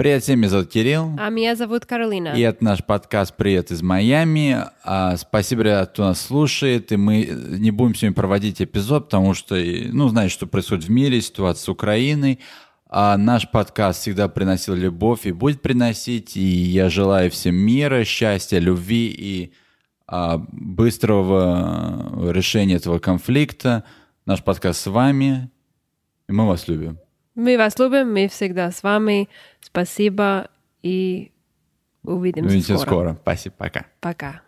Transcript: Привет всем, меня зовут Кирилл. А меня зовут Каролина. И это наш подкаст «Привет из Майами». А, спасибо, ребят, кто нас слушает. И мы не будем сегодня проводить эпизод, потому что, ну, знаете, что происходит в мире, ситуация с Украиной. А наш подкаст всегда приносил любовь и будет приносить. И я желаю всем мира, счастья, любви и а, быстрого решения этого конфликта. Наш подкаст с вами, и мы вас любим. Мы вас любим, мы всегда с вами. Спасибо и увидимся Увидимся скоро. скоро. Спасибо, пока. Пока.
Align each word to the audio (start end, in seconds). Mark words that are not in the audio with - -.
Привет 0.00 0.22
всем, 0.22 0.38
меня 0.38 0.48
зовут 0.48 0.70
Кирилл. 0.70 1.14
А 1.18 1.28
меня 1.28 1.54
зовут 1.54 1.84
Каролина. 1.84 2.28
И 2.28 2.40
это 2.40 2.64
наш 2.64 2.82
подкаст 2.82 3.36
«Привет 3.36 3.70
из 3.70 3.82
Майами». 3.82 4.64
А, 4.82 5.14
спасибо, 5.18 5.60
ребят, 5.60 5.90
кто 5.90 6.04
нас 6.04 6.22
слушает. 6.22 6.90
И 6.90 6.96
мы 6.96 7.26
не 7.26 7.70
будем 7.70 7.94
сегодня 7.94 8.14
проводить 8.14 8.62
эпизод, 8.62 9.10
потому 9.10 9.34
что, 9.34 9.56
ну, 9.56 10.08
знаете, 10.08 10.32
что 10.32 10.46
происходит 10.46 10.86
в 10.86 10.90
мире, 10.90 11.20
ситуация 11.20 11.64
с 11.64 11.68
Украиной. 11.68 12.38
А 12.88 13.18
наш 13.18 13.50
подкаст 13.50 14.00
всегда 14.00 14.28
приносил 14.28 14.72
любовь 14.74 15.26
и 15.26 15.32
будет 15.32 15.60
приносить. 15.60 16.34
И 16.34 16.40
я 16.40 16.88
желаю 16.88 17.30
всем 17.30 17.56
мира, 17.56 18.02
счастья, 18.04 18.58
любви 18.58 19.14
и 19.14 19.52
а, 20.06 20.38
быстрого 20.50 22.32
решения 22.32 22.76
этого 22.76 23.00
конфликта. 23.00 23.84
Наш 24.24 24.42
подкаст 24.42 24.80
с 24.80 24.86
вами, 24.86 25.50
и 26.26 26.32
мы 26.32 26.46
вас 26.46 26.68
любим. 26.68 26.98
Мы 27.40 27.56
вас 27.56 27.78
любим, 27.78 28.12
мы 28.12 28.28
всегда 28.28 28.70
с 28.70 28.82
вами. 28.82 29.30
Спасибо 29.62 30.50
и 30.82 31.32
увидимся 32.02 32.50
Увидимся 32.50 32.76
скоро. 32.76 32.86
скоро. 32.86 33.18
Спасибо, 33.22 33.54
пока. 33.56 33.86
Пока. 34.00 34.42